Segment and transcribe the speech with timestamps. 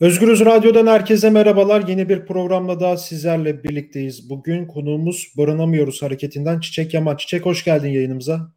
[0.00, 1.88] Özgürüz Radyo'dan herkese merhabalar.
[1.88, 4.30] Yeni bir programla daha sizlerle birlikteyiz.
[4.30, 7.16] Bugün konuğumuz Barınamıyoruz hareketinden Çiçek Yaman.
[7.16, 8.52] Çiçek hoş geldin yayınımıza.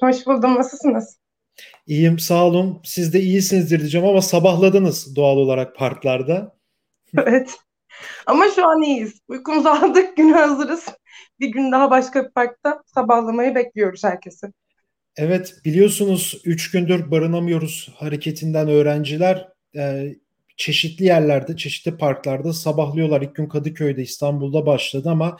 [0.00, 0.54] Hoş buldum.
[0.54, 1.18] Nasılsınız?
[1.86, 2.80] İyiyim sağ olun.
[2.84, 6.56] Siz de iyisinizdir diyeceğim ama sabahladınız doğal olarak parklarda.
[7.18, 7.50] evet.
[8.26, 9.20] Ama şu an iyiyiz.
[9.28, 10.86] Uykumuzu aldık, güne hazırız.
[11.40, 14.46] Bir gün daha başka bir parkta sabahlamayı bekliyoruz herkesi.
[15.16, 20.14] Evet biliyorsunuz 3 gündür barınamıyoruz hareketinden öğrenciler e,
[20.56, 23.22] çeşitli yerlerde, çeşitli parklarda sabahlıyorlar.
[23.22, 25.36] İlk gün Kadıköy'de, İstanbul'da başladı ama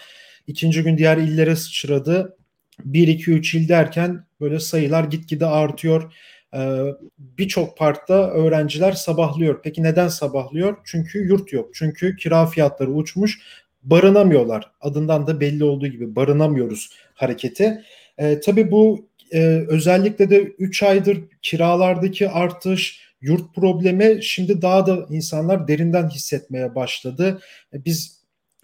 [0.47, 2.37] ikinci gün diğer illere sıçradı.
[2.85, 6.13] 1, 2, 3 il derken böyle sayılar gitgide artıyor.
[6.55, 6.79] Ee,
[7.19, 9.63] Birçok parkta öğrenciler sabahlıyor.
[9.63, 10.77] Peki neden sabahlıyor?
[10.85, 11.71] Çünkü yurt yok.
[11.75, 13.41] Çünkü kira fiyatları uçmuş.
[13.83, 14.71] Barınamıyorlar.
[14.81, 17.83] Adından da belli olduğu gibi barınamıyoruz hareketi.
[18.19, 25.07] Ee, tabii bu e, özellikle de 3 aydır kiralardaki artış, yurt problemi şimdi daha da
[25.11, 27.41] insanlar derinden hissetmeye başladı.
[27.75, 28.23] E, biz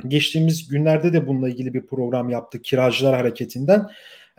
[0.09, 3.86] geçtiğimiz günlerde de bununla ilgili bir program yaptık kiracılar hareketinden.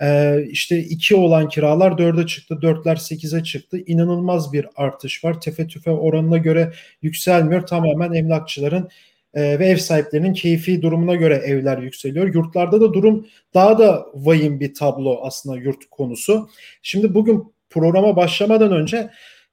[0.01, 3.77] Ee, işte iki olan kiralar dörde çıktı, dörtler sekize çıktı.
[3.85, 5.41] İnanılmaz bir artış var.
[5.41, 7.67] Tefe tüfe oranına göre yükselmiyor.
[7.67, 8.89] Tamamen emlakçıların
[9.33, 12.33] e, ve ev sahiplerinin keyfi durumuna göre evler yükseliyor.
[12.33, 16.49] Yurtlarda da durum daha da vahim bir tablo aslında yurt konusu.
[16.81, 19.09] Şimdi bugün programa başlamadan önce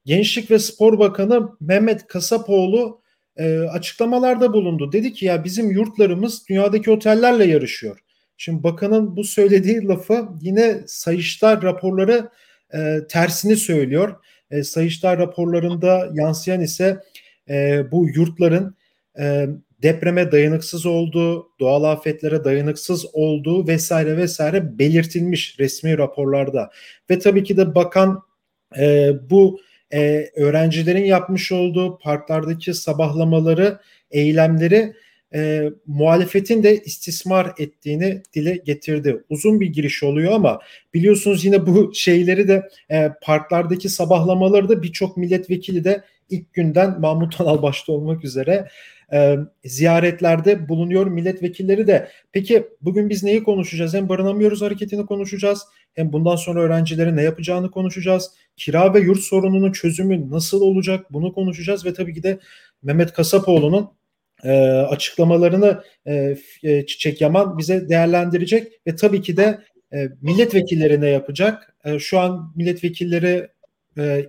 [0.07, 3.01] Gençlik ve Spor Bakanı Mehmet Kasapoğlu
[3.37, 4.91] e, açıklamalarda bulundu.
[4.91, 7.99] Dedi ki ya bizim yurtlarımız dünyadaki otellerle yarışıyor.
[8.37, 12.29] Şimdi bakanın bu söylediği lafı yine Sayıştay raporları
[12.73, 14.15] e, tersini söylüyor.
[14.51, 17.03] E, Sayıştay raporlarında yansıyan ise
[17.49, 18.75] e, bu yurtların
[19.19, 19.47] e,
[19.81, 26.69] depreme dayanıksız olduğu, doğal afetlere dayanıksız olduğu vesaire vesaire belirtilmiş resmi raporlarda.
[27.09, 28.23] Ve tabii ki de bakan
[28.77, 29.59] e, bu
[29.93, 33.79] e, öğrencilerin yapmış olduğu parklardaki sabahlamaları,
[34.11, 34.93] eylemleri
[35.33, 39.23] e, muhalefetin de istismar ettiğini dile getirdi.
[39.29, 40.59] Uzun bir giriş oluyor ama
[40.93, 47.41] biliyorsunuz yine bu şeyleri de e, parklardaki sabahlamaları da birçok milletvekili de ilk günden Mahmut
[47.41, 48.67] Anal başta olmak üzere
[49.13, 49.35] e,
[49.65, 52.09] ziyaretlerde bulunuyor milletvekilleri de.
[52.31, 53.93] Peki bugün biz neyi konuşacağız?
[53.93, 55.61] Hem barınamıyoruz hareketini konuşacağız
[55.97, 58.31] hem bundan sonra öğrencilerin ne yapacağını konuşacağız.
[58.57, 62.39] Kira ve yurt sorununun çözümü nasıl olacak bunu konuşacağız ve tabii ki de
[62.83, 63.89] Mehmet Kasapoğlu'nun
[64.43, 69.59] e, açıklamalarını e, e, Çiçek Yaman bize değerlendirecek ve tabii ki de
[69.93, 71.75] e, milletvekilleri ne yapacak?
[71.85, 73.47] E, şu an milletvekilleri
[73.97, 74.25] e,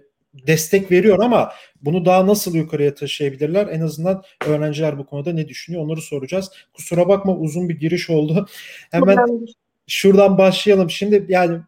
[0.46, 1.52] destek veriyor ama
[1.82, 3.66] bunu daha nasıl yukarıya taşıyabilirler?
[3.66, 5.84] En azından öğrenciler bu konuda ne düşünüyor?
[5.84, 6.50] Onları soracağız.
[6.72, 8.46] Kusura bakma uzun bir giriş oldu.
[8.90, 9.18] Hemen
[9.88, 10.90] şuradan başlayalım.
[10.90, 11.60] Şimdi yani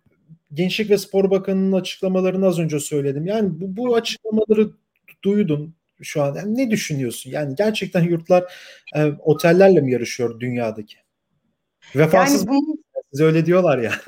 [0.54, 3.26] Gençlik ve Spor Bakanı'nın açıklamalarını az önce söyledim.
[3.26, 4.70] Yani bu, bu açıklamaları
[5.24, 6.34] duydun şu an.
[6.34, 7.30] Yani ne düşünüyorsun?
[7.30, 8.44] Yani gerçekten yurtlar
[8.96, 10.96] e, otellerle mi yarışıyor dünyadaki?
[11.96, 12.76] Vefasız yani bunu...
[13.10, 13.92] Siz öyle diyorlar ya.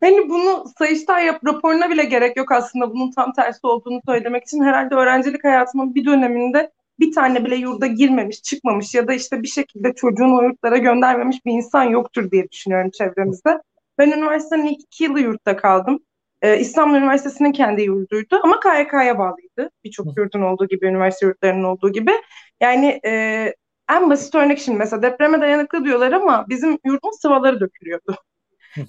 [0.00, 4.62] Hani bunu Sayıştay yap raporuna bile gerek yok aslında bunun tam tersi olduğunu söylemek için.
[4.62, 9.48] Herhalde öğrencilik hayatımın bir döneminde bir tane bile yurda girmemiş, çıkmamış ya da işte bir
[9.48, 13.62] şekilde çocuğunu o yurtlara göndermemiş bir insan yoktur diye düşünüyorum çevremizde.
[13.98, 15.98] Ben üniversitenin ilk iki yılı yurtta kaldım.
[16.42, 19.70] Ee, İstanbul Üniversitesi'nin kendi yurduydu ama KYK'ya bağlıydı.
[19.84, 22.12] Birçok yurdun olduğu gibi, üniversite yurtlarının olduğu gibi.
[22.60, 23.54] Yani e,
[23.90, 28.16] en basit örnek şimdi mesela depreme dayanıklı diyorlar ama bizim yurdun sıvaları dökülüyordu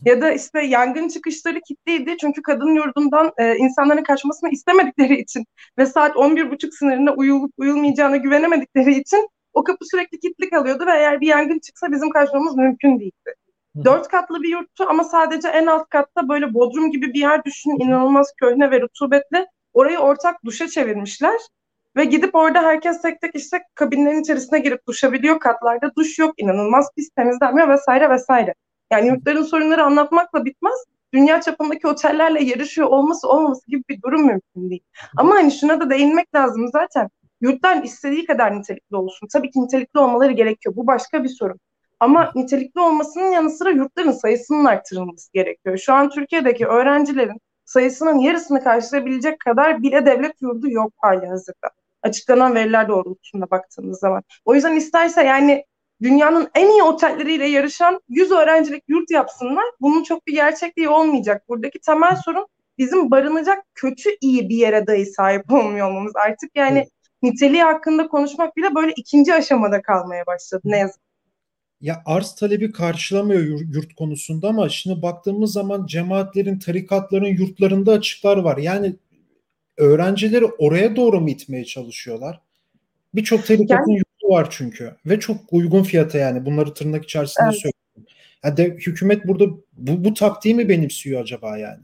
[0.06, 5.45] ya da işte yangın çıkışları kilitliydi çünkü kadın yurdundan e, insanların kaçmasını istemedikleri için
[5.78, 11.22] ve saat 11.30 sınırında uyulup uyulmayacağına güvenemedikleri için o kapı sürekli kilitli kalıyordu ve eğer
[11.22, 13.35] bir yangın çıksa bizim kaçmamız mümkün değildi.
[13.85, 17.79] Dört katlı bir yurttu ama sadece en alt katta böyle bodrum gibi bir yer düşünün
[17.79, 19.46] inanılmaz köhne ve rutubetli.
[19.73, 21.40] Orayı ortak duşa çevirmişler.
[21.96, 25.40] Ve gidip orada herkes tek tek işte kabinlerin içerisine girip duşabiliyor.
[25.40, 28.53] Katlarda duş yok, inanılmaz pis temizlenmiyor vesaire vesaire.
[28.91, 30.83] Yani yurtların sorunları anlatmakla bitmez.
[31.13, 34.83] Dünya çapındaki otellerle yarışıyor olması olmaması gibi bir durum mümkün değil.
[35.17, 37.09] Ama hani şuna da değinmek lazım zaten.
[37.41, 39.28] Yurtlar istediği kadar nitelikli olsun.
[39.34, 40.75] Tabii ki nitelikli olmaları gerekiyor.
[40.75, 41.59] Bu başka bir sorun.
[41.99, 45.78] Ama nitelikli olmasının yanı sıra yurtların sayısının arttırılması gerekiyor.
[45.78, 51.69] Şu an Türkiye'deki öğrencilerin sayısının yarısını karşılayabilecek kadar bile devlet yurdu yok hali hazırda.
[52.03, 54.23] Açıklanan veriler doğrultusunda baktığımız zaman.
[54.46, 55.66] O yüzden isterse yani
[56.01, 59.66] dünyanın en iyi otelleriyle yarışan 100 öğrencilik yurt yapsınlar.
[59.81, 61.49] Bunun çok bir gerçekliği olmayacak.
[61.49, 62.47] Buradaki temel sorun
[62.78, 66.16] bizim barınacak kötü iyi bir yere dahi sahip olmuyor olmamız.
[66.16, 66.87] Artık yani
[67.22, 71.01] niteliği hakkında konuşmak bile böyle ikinci aşamada kalmaya başladı ne yazık
[71.81, 78.57] ya arz talebi karşılamıyor yurt konusunda ama şimdi baktığımız zaman cemaatlerin, tarikatların yurtlarında açıklar var.
[78.57, 78.95] Yani
[79.78, 82.41] öğrencileri oraya doğru mu itmeye çalışıyorlar?
[83.13, 87.55] Birçok tarikatın yani, var çünkü ve çok uygun fiyata yani bunları tırnak içerisinde evet.
[87.55, 88.14] söylüyorum.
[88.43, 91.84] Yani de, hükümet burada bu, bu taktiği mi benimsiyor acaba yani?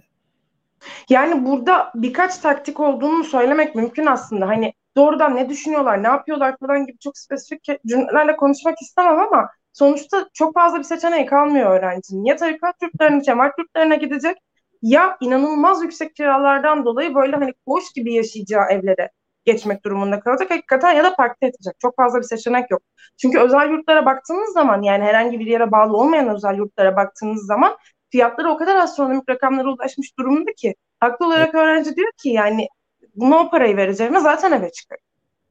[1.10, 4.48] Yani burada birkaç taktik olduğunu söylemek mümkün aslında.
[4.48, 10.30] Hani doğrudan ne düşünüyorlar, ne yapıyorlar falan gibi çok spesifik cümlelerle konuşmak istemem ama sonuçta
[10.34, 12.26] çok fazla bir seçeneği kalmıyor öğrencinin.
[12.26, 14.38] Ya tarikat yurtlarına, cemaat yurtlarına gidecek
[14.82, 19.10] ya inanılmaz yüksek kiralardan dolayı böyle hani koş gibi yaşayacağı evlere
[19.46, 21.76] geçmek durumunda kalacak hakikaten ya da parkta yatacak.
[21.80, 22.82] Çok fazla bir seçenek yok.
[23.22, 27.78] Çünkü özel yurtlara baktığınız zaman yani herhangi bir yere bağlı olmayan özel yurtlara baktığınız zaman
[28.10, 32.68] fiyatları o kadar astronomik rakamlara ulaşmış durumda ki haklı olarak öğrenci diyor ki yani
[33.16, 34.98] buna o parayı vereceğime zaten eve çıkar.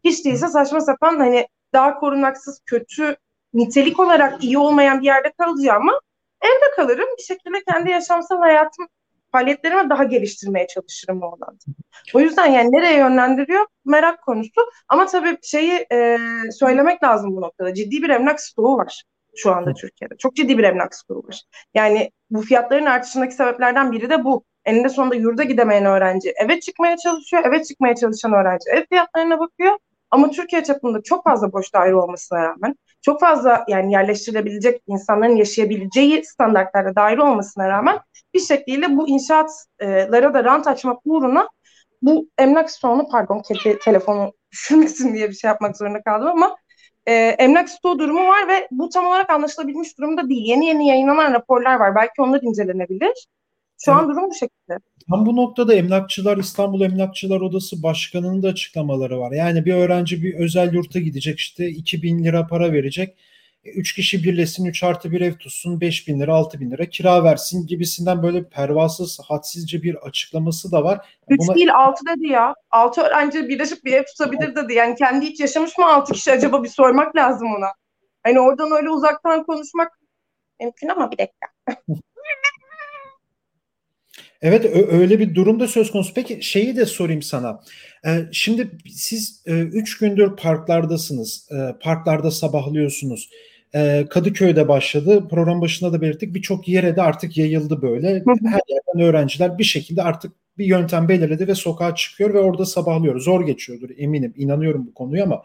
[0.05, 3.17] Hiç değilse saçma sapan hani daha korunaksız kötü
[3.55, 5.89] nitelik olarak iyi olmayan bir yerde kalacağım
[6.45, 7.09] evde kalırım.
[7.19, 8.89] Bir şekilde kendi yaşamsal hayatım
[9.35, 11.59] faaliyetlerimi daha geliştirmeye çalışırım o alanda.
[12.15, 14.61] O yüzden yani nereye yönlendiriyor merak konusu.
[14.89, 16.19] Ama tabii şeyi e,
[16.59, 17.75] söylemek lazım bu noktada.
[17.75, 19.05] Ciddi bir emlak stoğu var
[19.37, 20.17] şu anda Türkiye'de.
[20.19, 21.43] Çok ciddi bir emlak stoğu var.
[21.75, 24.45] Yani bu fiyatların artışındaki sebeplerden biri de bu.
[24.65, 27.43] Eninde sonunda yurda gidemeyen öğrenci eve çıkmaya çalışıyor.
[27.47, 29.79] Eve çıkmaya çalışan öğrenci ev fiyatlarına bakıyor.
[30.11, 32.75] Ama Türkiye çapında çok fazla boş daire olmasına rağmen,
[33.05, 37.99] çok fazla yani yerleştirilebilecek insanların yaşayabileceği standartlarda daire olmasına rağmen
[38.35, 41.49] bir şekilde bu inşaatlara da rant açmak uğruna
[42.03, 46.57] bu emlak stoğunu pardon kedi telefonu düşürmesin diye bir şey yapmak zorunda kaldım ama
[47.07, 50.43] e, emlak stoğu durumu var ve bu tam olarak anlaşılabilmiş durumda değil.
[50.47, 51.95] Yeni yeni yayınlanan raporlar var.
[51.95, 53.27] Belki onlar incelenebilir.
[53.85, 54.01] Şu evet.
[54.01, 54.79] an durum bu şekilde.
[55.11, 59.33] Tam bu noktada Emlakçılar İstanbul Emlakçılar Odası Başkanı'nın da açıklamaları var.
[59.33, 63.17] Yani bir öğrenci bir özel yurta gidecek işte 2000 lira para verecek.
[63.65, 66.87] 3 e, kişi birleşsin 3 artı bir ev tutsun 5 bin lira 6 bin lira
[66.87, 71.07] kira versin gibisinden böyle pervasız hadsizce bir açıklaması da var.
[71.29, 71.55] 3 Buna...
[71.55, 72.55] değil 6 dedi ya.
[72.71, 74.75] 6 öğrenci birleşip bir ev tutabilir dedi.
[74.75, 77.69] Yani kendi hiç yaşamış mı 6 kişi acaba bir sormak lazım ona.
[78.23, 79.93] Hani oradan öyle uzaktan konuşmak
[80.61, 81.47] mümkün ama bir dakika.
[84.43, 86.15] Evet öyle bir durumda söz konusu.
[86.15, 87.61] Peki şeyi de sorayım sana.
[88.07, 91.49] Ee, şimdi siz e, üç gündür parklardasınız.
[91.53, 93.31] Ee, parklarda sabahlıyorsunuz.
[93.75, 95.29] Ee, Kadıköy'de başladı.
[95.31, 96.35] Program başında da belirttik.
[96.35, 98.09] Birçok yere de artık yayıldı böyle.
[98.27, 103.21] Her yerden öğrenciler bir şekilde artık bir yöntem belirledi ve sokağa çıkıyor ve orada sabahlıyor.
[103.21, 104.35] Zor geçiyordur eminim.
[104.37, 105.43] İnanıyorum bu konuya ama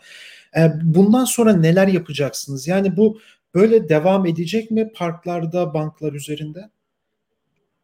[0.84, 2.68] bundan sonra neler yapacaksınız?
[2.68, 3.20] Yani bu
[3.56, 6.70] böyle devam edecek mi parklarda, banklar üzerinde?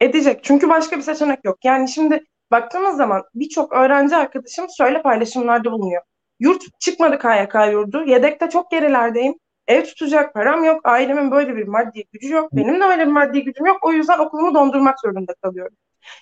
[0.01, 0.43] Edecek.
[0.43, 1.57] Çünkü başka bir seçenek yok.
[1.63, 6.01] Yani şimdi baktığımız zaman birçok öğrenci arkadaşım şöyle paylaşımlarda bulunuyor.
[6.39, 8.03] Yurt çıkmadı KYK yurdu.
[8.03, 9.35] Yedekte çok gerilerdeyim.
[9.67, 10.81] Ev tutacak param yok.
[10.83, 12.49] Ailemin böyle bir maddi gücü yok.
[12.53, 13.77] Benim de öyle bir maddi gücüm yok.
[13.81, 15.77] O yüzden okulumu dondurmak zorunda kalıyorum.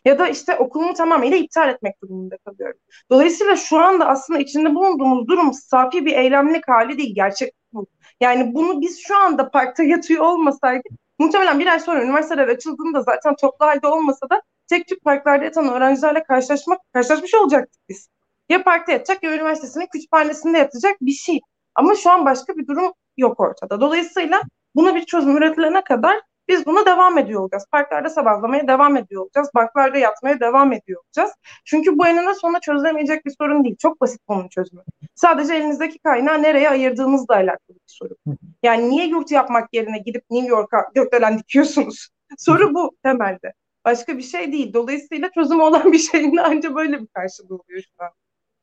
[0.06, 2.80] Ya da işte okulumu tamamıyla iptal etmek durumunda kalıyorum.
[3.10, 7.16] Dolayısıyla şu anda aslında içinde bulunduğumuz durum safi bir eylemlik hali değil.
[7.16, 7.88] Gerçek bu.
[8.22, 13.36] Yani bunu biz şu anda parkta yatıyor olmasaydık Muhtemelen bir ay sonra üniversiteler açıldığında zaten
[13.36, 18.10] toplu halde olmasa da tek tük parklarda yatan öğrencilerle karşılaşmak, karşılaşmış olacaktık biz.
[18.50, 21.40] Ya parkta yatacak ya üniversitesinin kütüphanesinde yatacak bir şey.
[21.76, 23.82] Ama şu an başka bir durum yok ortada.
[23.82, 24.42] Dolayısıyla
[24.76, 27.66] buna bir çözüm üretilene kadar biz buna devam ediyor olacağız.
[27.72, 29.50] Parklarda sabahlamaya devam ediyor olacağız.
[29.56, 31.32] Banklarda yatmaya devam ediyor olacağız.
[31.66, 33.76] Çünkü bu eninde sonunda çözülemeyecek bir sorun değil.
[33.80, 34.84] Çok basit bunun çözümü.
[35.16, 38.18] Sadece elinizdeki kaynağı nereye ayırdığınızla alakalı bir sorun.
[38.64, 42.10] Yani niye yurt yapmak yerine gidip New York'a gökdelen dikiyorsunuz?
[42.38, 43.54] Soru bu temelde.
[43.86, 44.74] Başka bir şey değil.
[44.74, 48.12] Dolayısıyla çözüm olan bir şeyin ancak böyle bir karşılığı oluyor şu an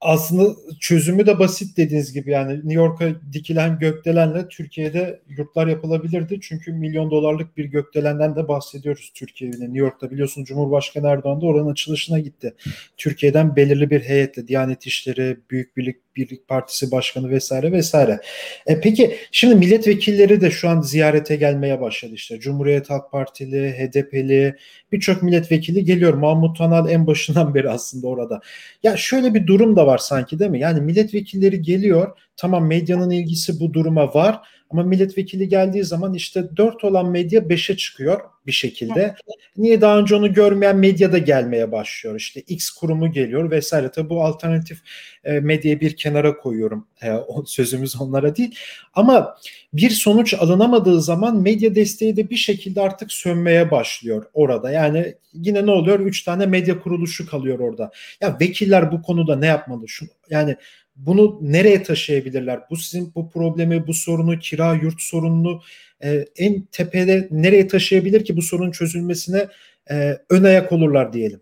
[0.00, 6.38] aslında çözümü de basit dediğiniz gibi yani New York'a dikilen gökdelenle Türkiye'de yurtlar yapılabilirdi.
[6.42, 9.56] Çünkü milyon dolarlık bir gökdelenden de bahsediyoruz Türkiye'de.
[9.56, 12.54] New York'ta biliyorsunuz Cumhurbaşkanı Erdoğan da oranın açılışına gitti.
[12.96, 18.20] Türkiye'den belirli bir heyetle Diyanet İşleri, Büyük Birlik Birlik Partisi Başkanı vesaire vesaire.
[18.66, 22.40] E, peki şimdi milletvekilleri de şu an ziyarete gelmeye başladı işte.
[22.40, 24.56] Cumhuriyet Halk Partili, HDP'li
[24.92, 26.14] birçok milletvekili geliyor.
[26.14, 28.40] Mahmut Tanal en başından beri aslında orada.
[28.82, 30.60] Ya şöyle bir durum da var sanki değil mi?
[30.60, 32.18] Yani milletvekilleri geliyor.
[32.36, 37.76] Tamam medyanın ilgisi bu duruma var ama milletvekili geldiği zaman işte 4 olan medya 5'e
[37.76, 39.14] çıkıyor bir şekilde.
[39.56, 42.16] Niye daha önce onu görmeyen medya da gelmeye başlıyor.
[42.16, 43.90] İşte X kurumu geliyor vesaire.
[43.90, 44.78] Tabi bu alternatif
[45.24, 46.86] e, medyayı bir kenara koyuyorum.
[47.02, 47.12] E,
[47.46, 48.54] sözümüz onlara değil.
[48.94, 49.36] Ama
[49.72, 54.70] bir sonuç alınamadığı zaman medya desteği de bir şekilde artık sönmeye başlıyor orada.
[54.70, 56.00] Yani yine ne oluyor?
[56.00, 57.90] Üç tane medya kuruluşu kalıyor orada.
[58.20, 59.88] Ya vekiller bu konuda ne yapmalı?
[59.88, 60.56] Şu, yani
[61.06, 62.60] bunu nereye taşıyabilirler?
[62.70, 65.62] Bu sizin bu problemi, bu sorunu, kira yurt sorununu
[66.04, 69.48] e, en tepede nereye taşıyabilir ki bu sorunun çözülmesine
[69.90, 71.40] e, ön ayak olurlar diyelim.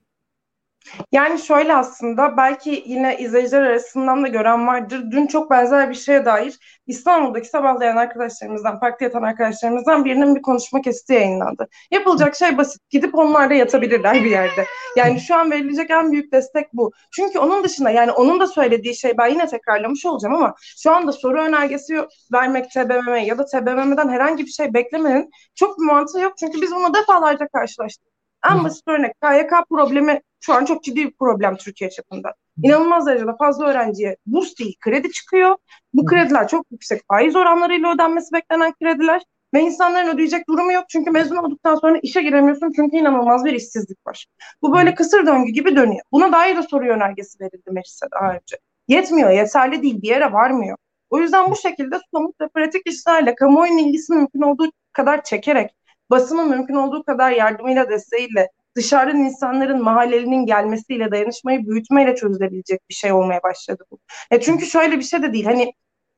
[1.12, 5.04] Yani şöyle aslında belki yine izleyiciler arasından da gören vardır.
[5.10, 10.82] Dün çok benzer bir şeye dair İstanbul'daki sabahlayan arkadaşlarımızdan, parkta yatan arkadaşlarımızdan birinin bir konuşma
[10.82, 11.68] kesiti yayınlandı.
[11.90, 12.90] Yapılacak şey basit.
[12.90, 14.66] Gidip onlar da yatabilirler bir yerde.
[14.96, 16.92] Yani şu an verilecek en büyük destek bu.
[17.12, 21.12] Çünkü onun dışında yani onun da söylediği şey ben yine tekrarlamış olacağım ama şu anda
[21.12, 26.32] soru önergesi vermek TBMM ya da TBMM'den herhangi bir şey beklemenin çok bir mantığı yok.
[26.38, 28.08] Çünkü biz bunu defalarca karşılaştık.
[28.50, 32.34] En basit örnek KYK problemi şu an çok ciddi bir problem Türkiye çapında.
[32.62, 35.56] İnanılmaz derecede fazla öğrenciye burs değil kredi çıkıyor.
[35.94, 39.22] Bu krediler çok yüksek faiz oranlarıyla ödenmesi beklenen krediler
[39.54, 44.06] ve insanların ödeyecek durumu yok çünkü mezun olduktan sonra işe giremiyorsun çünkü inanılmaz bir işsizlik
[44.06, 44.26] var.
[44.62, 46.02] Bu böyle kısır döngü gibi dönüyor.
[46.12, 48.58] Buna dair de soru yönergesi verildi meclise daha önce.
[48.88, 50.76] Yetmiyor, yeterli değil, bir yere varmıyor.
[51.10, 55.70] O yüzden bu şekilde somut ve pratik işlerle kamuoyunun ilgisini mümkün olduğu kadar çekerek,
[56.10, 63.12] basının mümkün olduğu kadar yardımıyla, desteğiyle, dışarıdan insanların mahallelinin gelmesiyle, dayanışmayı büyütmeyle çözülebilecek bir şey
[63.12, 63.98] olmaya başladı bu.
[64.30, 65.44] E çünkü şöyle bir şey de değil.
[65.44, 65.72] Hani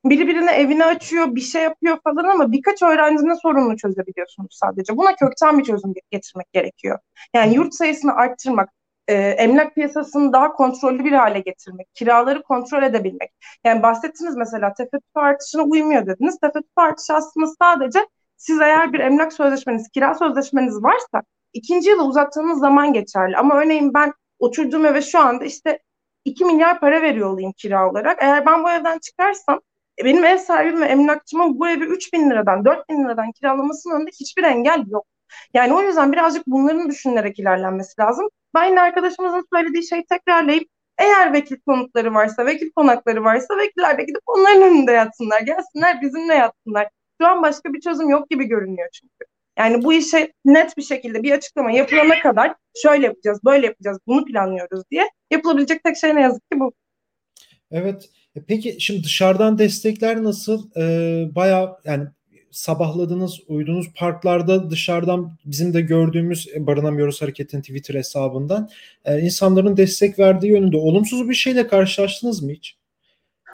[0.04, 4.96] biri birine evini açıyor, bir şey yapıyor falan ama birkaç öğrencinin sorununu çözebiliyorsunuz sadece.
[4.96, 6.98] Buna kökten bir çözüm getirmek gerekiyor.
[7.34, 8.70] Yani yurt sayısını arttırmak,
[9.08, 13.30] e, emlak piyasasını daha kontrollü bir hale getirmek, kiraları kontrol edebilmek.
[13.64, 16.38] Yani bahsettiniz mesela teferruat artışına uymuyor dediniz.
[16.40, 22.60] Teferruat artışı aslında sadece siz eğer bir emlak sözleşmeniz, kira sözleşmeniz varsa ikinci yıla uzattığınız
[22.60, 23.36] zaman geçerli.
[23.36, 25.78] Ama örneğin ben oturduğum eve şu anda işte
[26.24, 28.18] 2 milyar para veriyor olayım kira olarak.
[28.22, 29.60] Eğer ben bu evden çıkarsam
[30.00, 33.94] e, benim ev sahibim ve emlakçımın bu evi 3 bin liradan 4 bin liradan kiralamasının
[33.94, 35.06] önünde hiçbir engel yok.
[35.54, 38.28] Yani o yüzden birazcık bunların düşünülerek ilerlenmesi lazım.
[38.54, 44.02] Ben yine arkadaşımızın söylediği şeyi tekrarlayıp eğer vekil konutları varsa, vekil konakları varsa vekiller de
[44.02, 45.40] gidip onların önünde yatsınlar.
[45.40, 46.88] Gelsinler bizimle yatsınlar.
[47.20, 49.29] Şu an başka bir çözüm yok gibi görünüyor çünkü.
[49.58, 54.24] Yani bu işe net bir şekilde bir açıklama yapılana kadar şöyle yapacağız, böyle yapacağız, bunu
[54.24, 56.72] planlıyoruz diye yapılabilecek tek şey ne yazık ki bu.
[57.70, 58.08] Evet.
[58.36, 60.70] E peki şimdi dışarıdan destekler nasıl?
[60.76, 62.08] Ee, Baya yani
[62.50, 68.68] sabahladınız, uyudunuz parklarda dışarıdan bizim de gördüğümüz e, Barınamıyoruz Hareket'in Twitter hesabından
[69.04, 72.79] e, insanların destek verdiği yönünde olumsuz bir şeyle karşılaştınız mı hiç?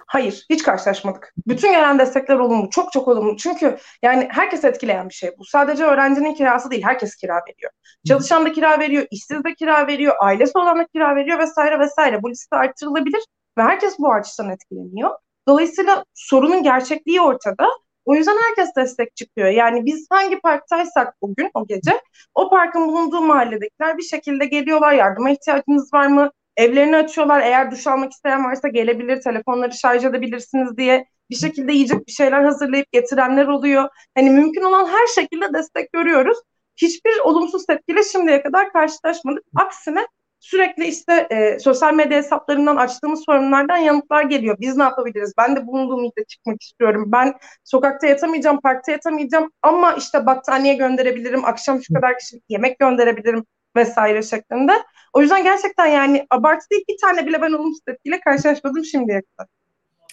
[0.07, 1.33] Hayır, hiç karşılaşmadık.
[1.47, 3.37] Bütün gelen destekler olumlu, çok çok olumlu.
[3.37, 5.45] Çünkü yani herkes etkileyen bir şey bu.
[5.45, 7.71] Sadece öğrencinin kirası değil, herkes kira veriyor.
[8.09, 12.23] Çalışan da kira veriyor, işsiz de kira veriyor, ailesi olan da kira veriyor vesaire vesaire.
[12.23, 13.25] Bu liste arttırılabilir
[13.59, 15.11] ve herkes bu artıştan etkileniyor.
[15.49, 17.69] Dolayısıyla sorunun gerçekliği ortada.
[18.05, 19.49] O yüzden herkes destek çıkıyor.
[19.49, 22.01] Yani biz hangi parktaysak bugün, o gece,
[22.35, 24.93] o parkın bulunduğu mahalledekiler bir şekilde geliyorlar.
[24.93, 26.31] Yardıma ihtiyacınız var mı?
[26.57, 27.41] Evlerini açıyorlar.
[27.41, 29.21] Eğer duş almak isteyen varsa gelebilir.
[29.21, 33.89] Telefonları şarj edebilirsiniz diye bir şekilde yiyecek bir şeyler hazırlayıp getirenler oluyor.
[34.15, 36.39] Hani mümkün olan her şekilde destek görüyoruz.
[36.77, 39.45] Hiçbir olumsuz tepkiyle şimdiye kadar karşılaşmadık.
[39.57, 40.07] Aksine
[40.41, 44.57] sürekli işte e, sosyal medya hesaplarından açtığımız sorunlardan yanıtlar geliyor.
[44.61, 45.33] Biz ne yapabiliriz?
[45.39, 47.05] Ben de bulunduğum ilde çıkmak istiyorum.
[47.07, 47.35] Ben
[47.65, 53.45] sokakta yatamayacağım, parkta yatamayacağım ama işte battaniye gönderebilirim, akşam şu kadar kişilik yemek gönderebilirim
[53.77, 54.73] vesaire şeklinde.
[55.13, 59.49] O yüzden gerçekten yani abartı değil bir tane bile ben olumsuz tepkiyle karşılaşmadım şimdiye kadar.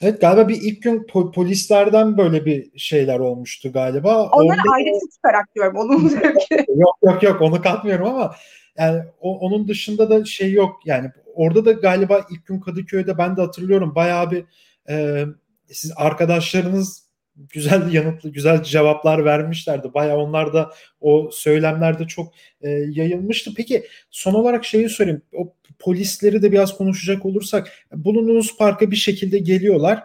[0.01, 4.29] Evet galiba bir ilk gün po- polislerden böyle bir şeyler olmuştu galiba.
[4.29, 4.75] Onları Orada...
[4.75, 6.65] ayrıca tutarak diyorum olumsuz tepki.
[6.67, 8.35] yok yok yok onu katmıyorum ama
[8.77, 13.37] yani o, onun dışında da şey yok yani orada da galiba ilk gün Kadıköy'de ben
[13.37, 14.45] de hatırlıyorum bayağı bir
[14.89, 15.25] e,
[15.67, 17.03] siz arkadaşlarınız
[17.35, 19.93] güzel yanıtlı güzel cevaplar vermişlerdi.
[19.93, 20.71] Bayağı onlar da
[21.01, 23.51] o söylemlerde çok e, yayılmıştı.
[23.57, 25.21] Peki son olarak şeyi sorayım.
[25.33, 30.03] O polisleri de biraz konuşacak olursak bulunduğunuz parka bir şekilde geliyorlar.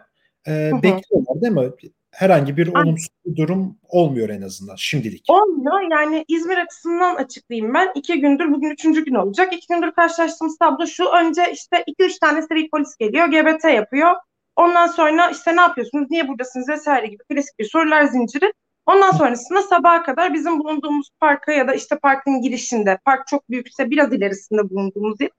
[0.49, 1.71] E, bekliyorlar değil mi?
[2.19, 5.25] herhangi bir olumsuz bir durum olmuyor en azından şimdilik.
[5.29, 5.91] Olmuyor.
[5.91, 7.93] Yani İzmir açısından açıklayayım ben.
[7.95, 9.53] İki gündür, bugün üçüncü gün olacak.
[9.53, 11.05] İki gündür karşılaştığımız tablo şu.
[11.05, 13.27] Önce işte iki üç tane sivil polis geliyor.
[13.27, 14.11] GBT yapıyor.
[14.59, 18.53] Ondan sonra işte ne yapıyorsunuz, niye buradasınız vesaire gibi klasik bir sorular zinciri.
[18.87, 23.91] Ondan sonrasında sabaha kadar bizim bulunduğumuz parka ya da işte parkın girişinde, park çok büyükse
[23.91, 25.31] biraz ilerisinde bulunduğumuz yer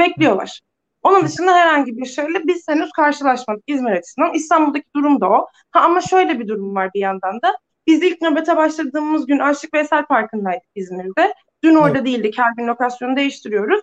[0.00, 0.60] bekliyorlar.
[1.02, 4.34] Onun dışında herhangi bir şeyle biz henüz karşılaşmadık İzmir açısından.
[4.34, 5.46] İstanbul'daki durum da o.
[5.70, 7.58] Ha, ama şöyle bir durum var bir yandan da.
[7.86, 11.34] Biz ilk nöbete başladığımız gün Aşık Veysel Parkı'ndaydık İzmir'de.
[11.62, 12.06] Dün orada evet.
[12.06, 12.38] değildik.
[12.38, 13.80] Her gün lokasyonu değiştiriyoruz.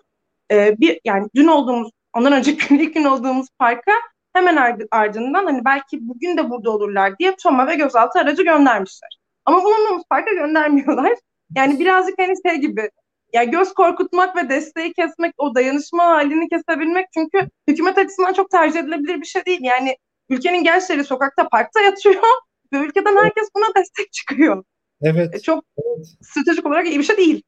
[0.50, 3.92] Ee, bir yani dün olduğumuz, ondan önceki gün ilk gün olduğumuz parka
[4.36, 9.18] hemen ardından hani belki bugün de burada olurlar diye Toma ve gözaltı aracı göndermişler.
[9.44, 11.12] Ama bulunduğumuz parka göndermiyorlar.
[11.56, 12.90] Yani birazcık hani şey gibi
[13.32, 18.80] yani göz korkutmak ve desteği kesmek, o dayanışma halini kesebilmek çünkü hükümet açısından çok tercih
[18.80, 19.60] edilebilir bir şey değil.
[19.62, 19.96] Yani
[20.28, 22.22] ülkenin gençleri sokakta, parkta yatıyor
[22.72, 24.64] ve ülkeden herkes buna destek çıkıyor.
[25.02, 25.34] Evet.
[25.34, 26.06] E, çok evet.
[26.22, 27.42] stratejik olarak iyi bir şey değil.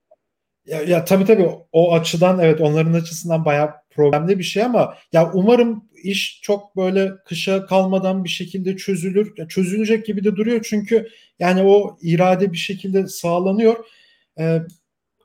[0.66, 5.30] Ya, ya tabii tabii o açıdan evet onların açısından bayağı problemli bir şey ama ya
[5.34, 9.48] umarım iş çok böyle kışa kalmadan bir şekilde çözülür.
[9.48, 13.76] Çözülecek gibi de duruyor çünkü yani o irade bir şekilde sağlanıyor.
[14.38, 14.58] Ee,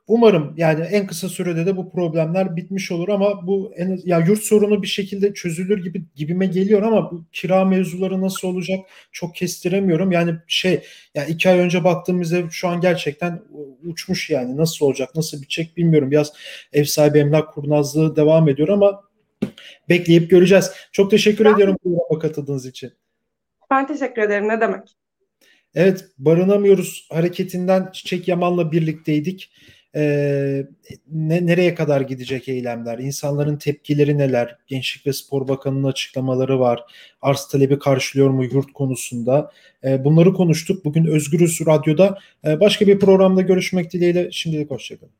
[0.07, 4.43] umarım yani en kısa sürede de bu problemler bitmiş olur ama bu en, ya yurt
[4.43, 8.79] sorunu bir şekilde çözülür gibi gibime geliyor ama bu kira mevzuları nasıl olacak
[9.11, 10.11] çok kestiremiyorum.
[10.11, 10.83] Yani şey
[11.15, 13.41] yani iki ay önce baktığımızda şu an gerçekten
[13.83, 16.11] uçmuş yani nasıl olacak nasıl bitecek bilmiyorum.
[16.11, 16.33] Biraz
[16.73, 19.01] ev sahibi emlak kurnazlığı devam ediyor ama
[19.89, 20.71] bekleyip göreceğiz.
[20.91, 22.91] Çok teşekkür ben, ediyorum programa katıldığınız için.
[23.71, 24.95] Ben teşekkür ederim ne demek.
[25.75, 29.51] Evet barınamıyoruz hareketinden Çiçek Yaman'la birlikteydik
[29.95, 30.65] e,
[31.11, 36.83] ne, nereye kadar gidecek eylemler, insanların tepkileri neler, Gençlik ve Spor Bakanı'nın açıklamaları var,
[37.21, 39.51] arz talebi karşılıyor mu yurt konusunda
[39.83, 40.85] e, bunları konuştuk.
[40.85, 45.13] Bugün Özgürüz Radyo'da e, başka bir programda görüşmek dileğiyle şimdilik hoşçakalın.